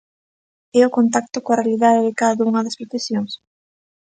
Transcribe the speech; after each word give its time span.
E 0.77 0.79
o 0.87 0.93
contacto 0.97 1.37
coa 1.43 1.59
realidade 1.61 2.01
de 2.07 2.13
cada 2.21 2.45
unha 2.49 2.65
das 2.65 2.77
profesións? 2.79 3.31